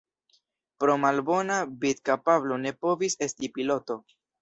Pro 0.83 0.95
malbona 1.03 1.59
vidkapablo 1.85 2.61
ne 2.67 2.75
povis 2.87 3.23
esti 3.29 3.55
piloto. 3.61 4.05